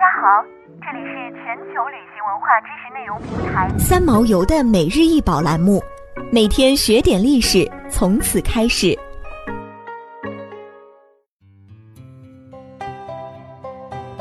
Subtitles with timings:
[0.00, 0.42] 家好，
[0.80, 5.78] 这里是全球旅行文化知识内容平台三毛游的每日一宝栏目，
[6.32, 8.98] 每天学点历史，从此开始。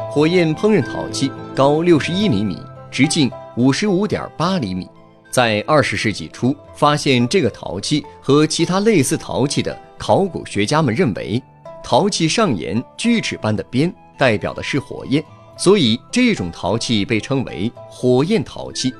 [0.09, 2.61] 火焰烹饪陶器高六十一厘米，
[2.91, 4.85] 直径五十五点八厘米。
[5.31, 11.41] 在二十世纪初发现这个陶器和其他类似陶器的考古学家们认为，
[11.81, 15.23] 陶器上沿锯齿般的边代表的是火焰，
[15.59, 18.93] 所以这种陶器被称为火焰陶器。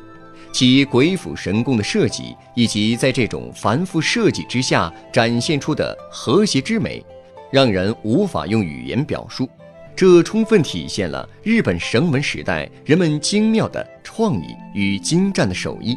[0.52, 7.06] 其鬼斧神工的设计以及在这种繁复设计之下展现出的和谐之美，
[7.52, 9.48] 让人无法用语言表述。
[9.96, 15.96] 这充分体现了日本绳文时代人们精妙的创意与精湛的手艺。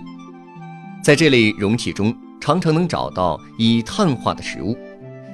[1.03, 4.77] 在这类容器中，常常能找到已碳化的食物，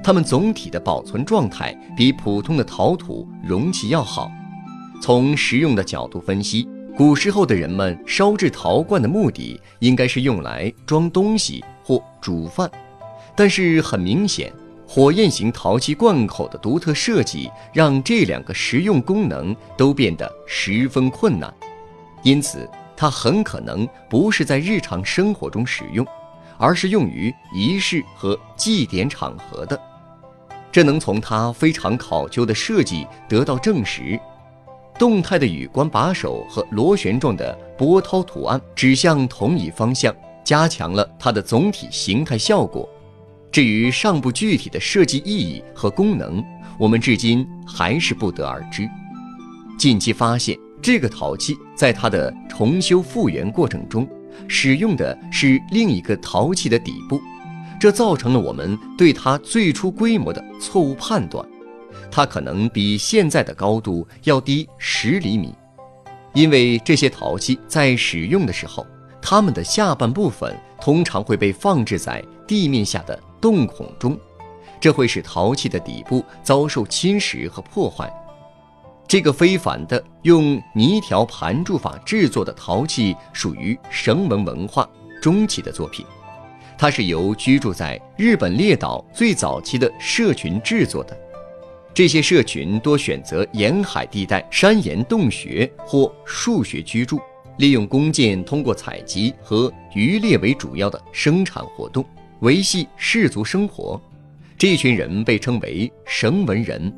[0.03, 4.31] 它们总体的保存状态比普通的陶土容器要好。
[5.01, 12.71] 从实用的角度分析，古时候的人们烧制陶罐的目的应该是用来装东西或煮饭，
[13.37, 14.53] 但是很明显，
[14.87, 21.53] 火焰型陶器罐口的独特设计让这两个实用功能都变得十分困难，
[22.23, 22.69] 因此。
[23.01, 26.05] 它很可能不是在日常生活中使用，
[26.57, 29.81] 而是用于仪式和祭典场合的。
[30.73, 34.19] 这能从它非常考究的设计得到证实。
[34.99, 42.89] 动态的羽冠把手和螺旋状的波涛图案指向同一方向，加强了它的总体形态效果。
[43.53, 46.45] 至于上部具体的设计意义和功能，
[46.79, 48.89] 我们至今还是不得而知。
[49.79, 50.59] 近期发现。
[50.81, 54.09] 这个陶器在它的重修复原过程中，
[54.47, 57.21] 使用的是另一个陶器的底部，
[57.81, 61.45] 这造成了我们对它最初规模的错误判断。
[62.11, 65.55] 它可能比现在的高度要低十厘米，
[66.33, 68.87] 因为这些陶器在使用的时候，
[69.21, 74.19] 它们的下半部分通常会被放置在地面下的洞孔中，
[74.81, 78.13] 这会使陶器的底部遭受侵蚀和破坏。
[79.07, 84.89] 这个非凡的用泥条盘柱法制作的陶器属于绳文文化
[85.23, 86.05] 中期的作品，
[86.77, 91.17] 它是由居住在日本列岛最早期的社群制作的。
[91.95, 97.21] 这些社群多选择沿海地带山岩洞穴或树穴居住，
[97.57, 102.05] 利用弓箭通过采集和渔猎为主要的生产活动，
[102.41, 104.01] 维系氏族生活。
[104.57, 106.93] 这群人被称为绳文人。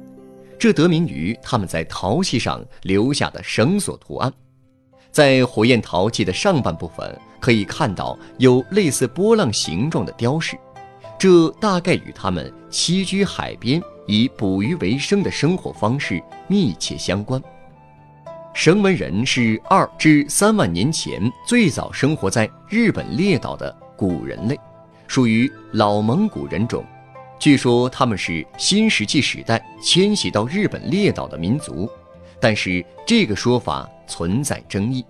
[0.59, 4.31] 这得名于他们在陶器上留下的绳索图案，
[5.11, 10.59] 在火焰陶器的上半部分可以看到有类似波浪形状的雕饰，
[11.19, 17.41] 这大概与他们栖居海边以捕鱼为生的生活方式密切相关。
[18.53, 24.59] 绳文人是二至三万年前最早生活在日本列岛的古人类，
[25.07, 26.85] 属于老蒙古人种。
[27.39, 31.89] 据说他们是新石器时代迁徙到日本列岛的民族，
[32.41, 35.05] 但是这个说法存在争议。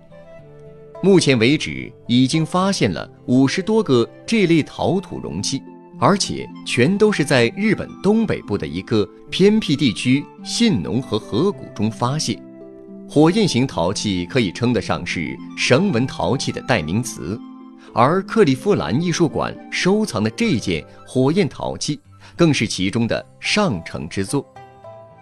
[1.01, 5.63] 目前为止，已经发现了五十多个这类陶土容器，
[6.01, 12.41] 而且全都是在日本东北部的一个偏僻地区信浓和河谷中发现。
[13.07, 17.39] 火焰型陶器可以称得上是绳纹陶器的代名词，
[17.93, 21.99] 而克利夫兰艺术馆收藏的这件火焰陶器。
[22.35, 24.43] 更是其中的上乘之作，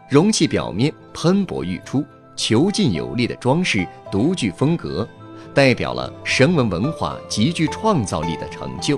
[0.09, 2.05] 容器表面喷薄欲出、
[2.37, 5.07] 遒劲有力的装饰独具风格，
[5.53, 8.97] 代表了绳文文化极具创造力的成就。